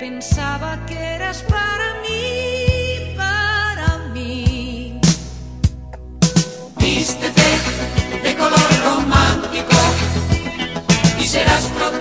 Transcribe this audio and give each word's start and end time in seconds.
pensaba 0.00 0.78
que 0.86 0.94
eras 0.94 1.42
para 1.42 2.00
mí, 2.00 3.14
para 3.14 3.98
mí. 4.14 4.98
Vístete 6.78 7.50
de 8.22 8.34
color 8.34 8.70
romántico 8.82 9.76
y 11.20 11.24
serás 11.24 11.64
protegido. 11.66 11.99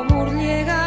amor 0.00 0.32
llega. 0.32 0.79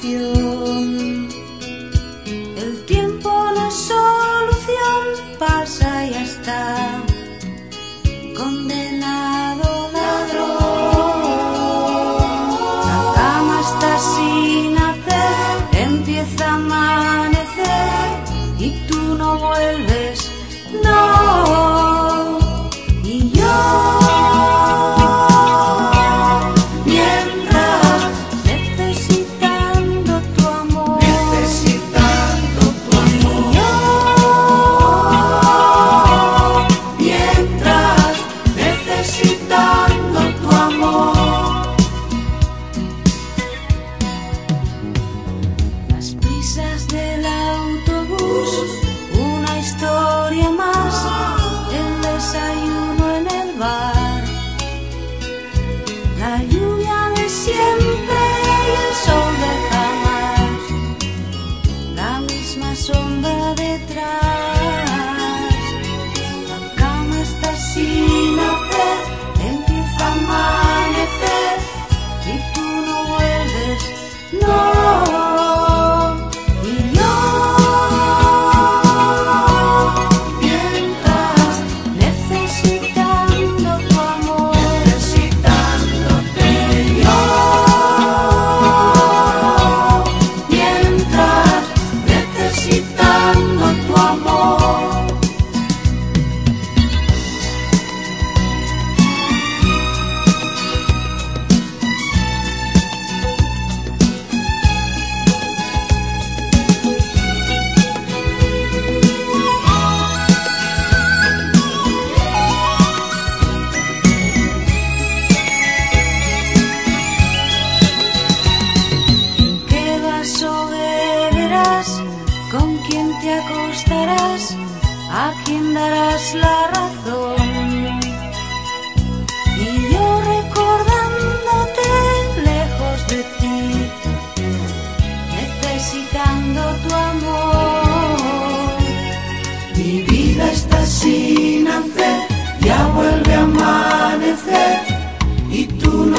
feel 0.00 0.35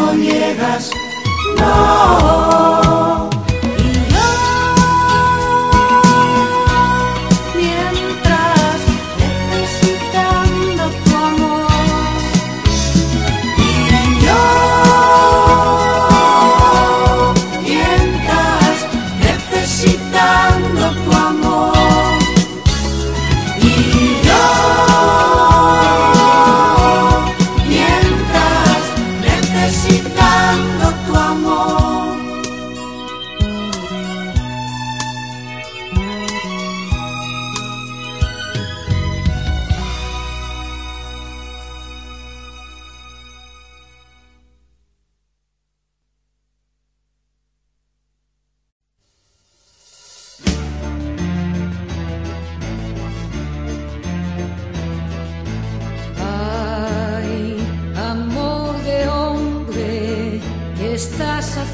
no 0.08 0.14
niegas, 0.14 0.90
no. 1.60 2.87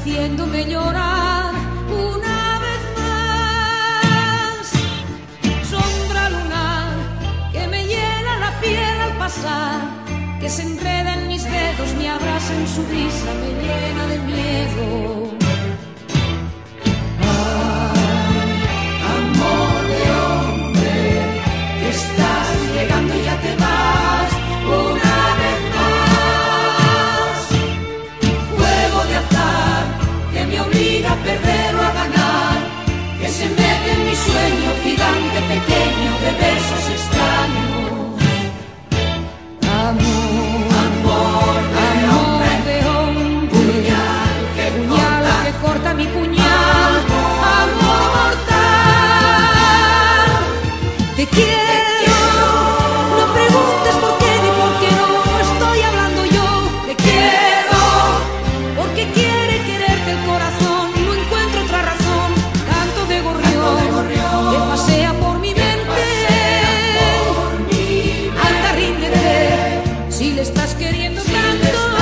haciéndome 0.04 0.66
llorar 0.66 1.54
una 1.88 2.58
vez 2.64 2.82
más. 2.98 4.70
Sombra 5.66 6.28
lunar 6.28 6.92
que 7.50 7.66
me 7.68 7.86
llena 7.86 8.38
la 8.38 8.60
piel 8.60 9.00
al 9.00 9.16
pasar, 9.16 9.80
que 10.40 10.50
se 10.50 10.62
enreda 10.62 11.14
en 11.14 11.28
mis 11.28 11.44
dedos, 11.44 11.94
me 11.96 12.10
abraza 12.10 12.52
en 12.54 12.68
su 12.68 12.82
risa, 12.82 13.32
me 13.40 13.50
llena 13.62 14.06
de 14.08 14.18
miedo. 14.18 15.33
sueño 34.26 34.70
gigante, 34.82 35.38
pequeño, 35.54 36.10
de 36.24 36.30
besos 36.40 36.93
queriendo 71.04 71.22
tanto. 71.24 71.93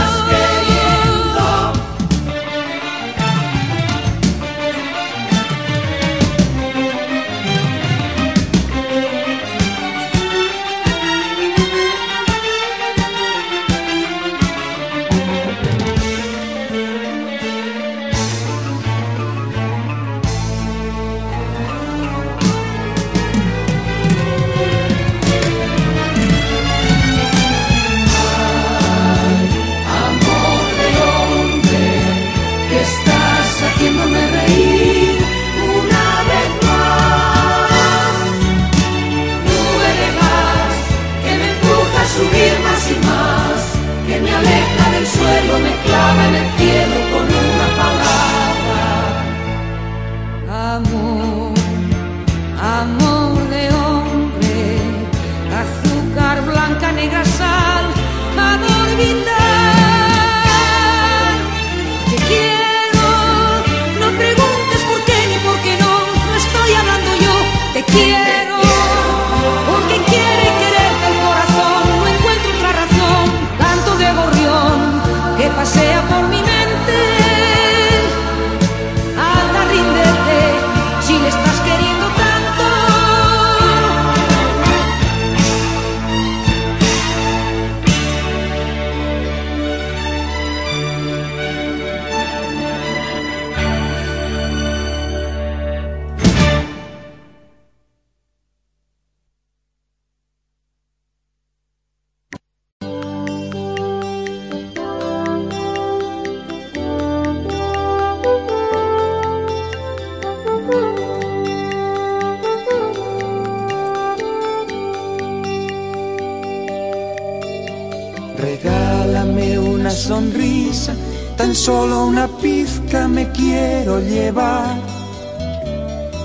tan 121.36 121.54
solo 121.54 122.06
una 122.06 122.26
pizca 122.28 123.08
me 123.08 123.30
quiero 123.30 124.00
llevar. 124.00 124.76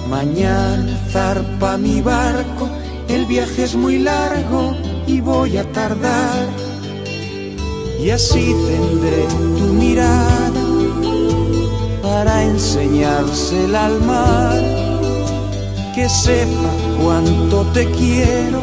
Mañana 0.10 0.98
zarpa 1.12 1.78
mi 1.78 2.02
barco, 2.02 2.70
el 3.10 3.26
viaje 3.26 3.64
es 3.64 3.76
muy 3.76 4.00
largo 4.00 4.76
y 5.06 5.22
voy 5.22 5.58
a 5.58 5.64
tardar. 5.72 6.48
Y 8.00 8.10
así 8.10 8.56
tendré 8.68 9.26
tu 9.58 9.74
mirada 9.74 10.62
para 12.02 12.44
enseñársela 12.44 13.86
al 13.88 14.02
mar. 14.02 14.62
Que 15.94 16.08
sepa 16.08 16.72
cuánto 17.02 17.64
te 17.74 17.86
quiero, 17.92 18.62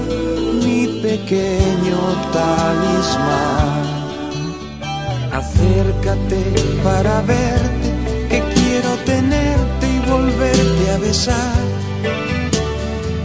mi 0.65 0.87
pequeño 1.03 1.99
talismán. 2.33 3.84
Acércate 5.35 6.45
para 6.85 7.21
verte, 7.23 7.91
que 8.31 8.41
quiero 8.55 8.91
tenerte 9.05 9.85
y 9.93 9.99
volverte 10.09 10.91
a 10.95 10.99
besar. 10.99 11.65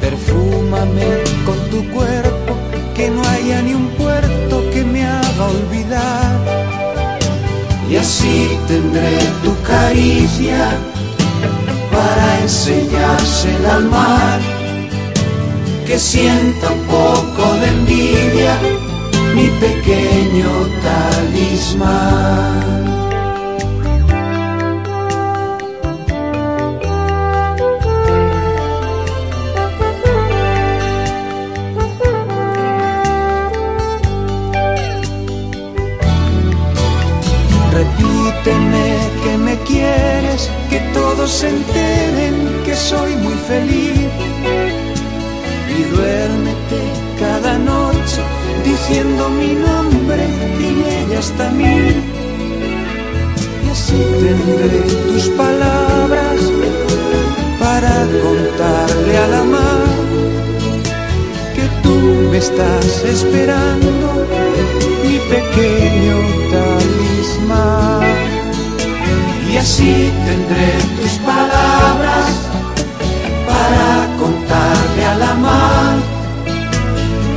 Perfúmame 0.01 1.22
con 1.46 1.60
tu 1.70 1.88
cuerpo, 1.92 2.56
que 2.96 3.12
no 3.12 3.22
haya 3.30 3.62
ni 3.62 3.75
un 3.75 3.89
puerto 3.89 4.63
que 4.74 4.84
me 4.84 5.06
haga 5.06 5.46
olvidar. 5.46 6.39
Y 7.88 7.98
así 7.98 8.58
tendré 8.68 9.20
tu 9.44 9.54
caricia 9.62 10.72
para 11.92 12.42
enseñársela 12.42 13.75
al 13.75 13.86
mar, 13.86 14.39
que 15.86 16.00
sienta 16.00 16.72
un 16.72 16.82
poco 16.88 17.54
de 17.62 17.68
envidia 17.68 18.78
mi 19.39 19.48
pequeño 19.60 20.51
talismán. 20.84 22.78
Tendré 54.29 54.81
tus 55.07 55.27
palabras 55.29 56.39
para 57.59 57.95
contarle 58.25 59.17
a 59.17 59.27
la 59.36 59.43
mar 59.43 59.88
que 61.55 61.65
tú 61.83 61.95
me 62.31 62.38
estás 62.38 63.03
esperando, 63.15 64.07
mi 65.03 65.17
pequeño 65.33 66.17
talismán. 66.53 68.03
Y 69.51 69.57
así 69.57 70.12
tendré 70.27 70.69
tus 71.00 71.13
palabras 71.31 72.29
para 73.50 73.88
contarle 74.21 75.05
a 75.05 75.15
la 75.25 75.33
mar 75.33 75.95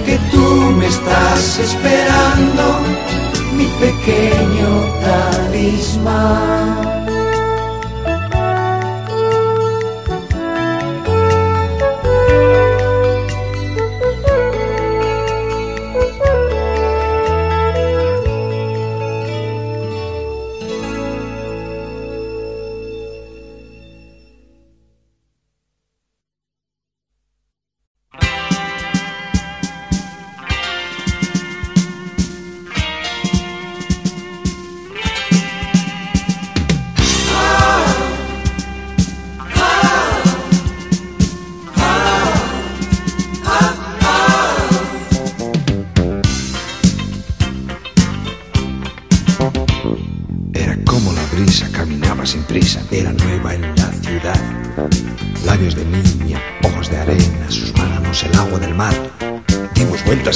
que 0.06 0.18
tú 0.30 0.46
me 0.78 0.86
estás 0.86 1.58
esperando, 1.58 2.64
mi 3.62 3.68
pequeño 3.78 4.70
talismán. 5.04 6.91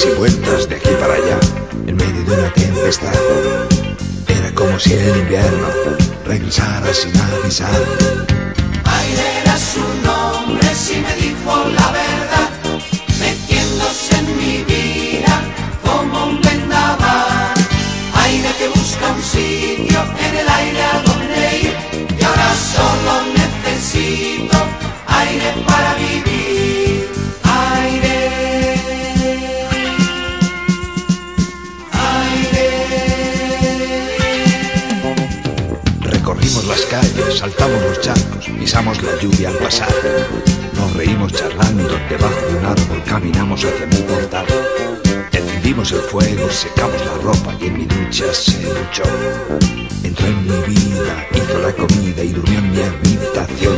Y 0.06 0.18
vueltas 0.18 0.68
de 0.68 0.76
aquí 0.76 0.90
para 1.00 1.14
allá, 1.14 1.38
en 1.86 1.96
medio 1.96 2.22
de 2.24 2.32
una 2.34 2.52
tempestad. 2.52 3.12
Era 4.28 4.54
como 4.54 4.78
si 4.78 4.92
el 4.92 5.16
invierno 5.16 5.68
regresara 6.24 6.92
sin 6.92 7.12
avisar. 7.20 7.80
Aire 8.84 9.26
era 9.42 9.56
su 9.58 9.80
nombre 10.04 10.68
si 10.74 10.96
me 10.96 11.14
dijo 11.16 11.52
la 11.78 11.90
verdad, 12.02 12.50
metiéndose 13.18 14.16
en 14.18 14.36
mi 14.36 14.64
vida 14.64 15.34
como 15.84 16.26
un 16.26 16.40
vendaval. 16.40 17.54
Aire 18.24 18.50
que 18.58 18.68
busca 18.68 19.08
un 19.12 19.22
sitio 19.22 20.00
en 20.26 20.36
el 20.36 20.48
aire 20.48 20.82
a 20.82 21.02
donde 21.02 21.58
ir 21.62 21.74
y 22.18 22.24
ahora 22.24 22.54
solo 22.74 23.12
necesito 23.34 24.55
calles, 36.88 37.38
saltamos 37.38 37.80
los 37.82 38.00
charcos, 38.00 38.46
pisamos 38.58 39.02
la 39.02 39.16
lluvia 39.20 39.48
al 39.48 39.56
pasar. 39.58 39.88
Nos 40.74 40.92
reímos 40.94 41.32
charlando, 41.32 41.98
debajo 42.08 42.46
de 42.48 42.58
un 42.58 42.64
árbol 42.64 43.02
caminamos 43.04 43.64
hacia 43.64 43.86
mi 43.86 43.96
portal. 44.02 44.46
Encendimos 45.32 45.92
el 45.92 46.00
fuego, 46.00 46.48
secamos 46.50 47.00
la 47.04 47.14
ropa 47.22 47.54
y 47.60 47.66
en 47.66 47.78
mi 47.78 47.84
ducha 47.86 48.32
se 48.32 48.62
duchó. 48.62 49.04
Entró 50.02 50.26
en 50.26 50.42
mi 50.44 50.74
vida, 50.74 51.26
hizo 51.32 51.58
la 51.58 51.72
comida 51.72 52.22
y 52.22 52.28
durmió 52.28 52.58
en 52.58 52.70
mi 52.70 52.80
habitación. 52.80 53.76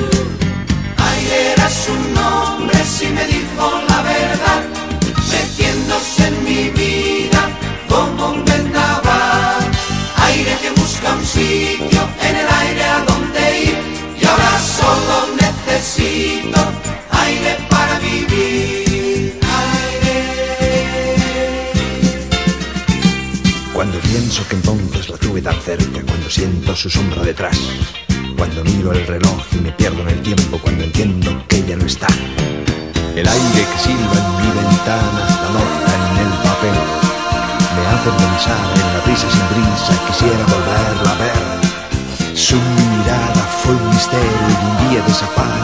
Aire 0.97 1.53
era 1.53 1.71
su 1.71 1.95
nombre 2.13 2.79
si 2.85 3.07
me 3.09 3.25
dijo 3.27 3.83
la 3.89 4.03
verdad, 4.03 4.63
metiéndose 5.31 6.27
en 6.27 6.45
mi 6.45 6.69
vida 6.71 7.51
como 7.89 8.33
un 8.33 8.45
vendaval. 8.45 9.71
Aire 10.17 10.57
que 10.61 10.71
busca 10.81 11.15
un 11.15 11.25
sitio 11.25 12.01
en 12.21 12.37
el 12.37 12.49
cuando 25.77 26.31
siento 26.31 26.75
su 26.75 26.89
sombra 26.89 27.23
detrás, 27.23 27.59
cuando 28.39 28.65
miro 28.65 28.91
el 28.93 29.07
reloj 29.07 29.45
y 29.53 29.57
me 29.57 29.71
pierdo 29.73 30.01
en 30.01 30.09
el 30.09 30.23
tiempo, 30.23 30.59
cuando 30.63 30.83
entiendo 30.83 31.45
que 31.47 31.59
ella 31.59 31.77
no 31.77 31.85
está. 31.85 32.07
El 33.15 33.29
aire 33.29 33.67
que 33.71 33.79
silba 33.79 34.17
en 34.17 34.37
mi 34.41 34.49
ventana, 34.49 35.21
la 35.43 35.51
nota 35.53 35.93
en 35.99 36.17
el 36.25 36.33
papel, 36.43 36.79
me 37.77 37.87
hace 37.87 38.11
pensar 38.17 38.65
en 38.77 38.89
la 38.95 39.01
brisa 39.05 39.29
sin 39.31 39.47
brisa, 39.53 39.93
quisiera 40.07 40.45
volverla 40.47 41.11
a 41.11 41.19
ver. 41.19 41.37
Su 42.35 42.57
mirada 42.57 43.43
fue 43.63 43.75
un 43.75 43.91
misterio 43.91 44.49
y 44.49 44.55
un 44.65 44.91
día 44.91 45.03
desapareció. 45.07 45.58